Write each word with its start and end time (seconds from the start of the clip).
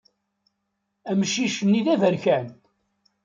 Amcic-nni 1.09 1.81
d 1.85 1.87
aberkan. 1.93 2.45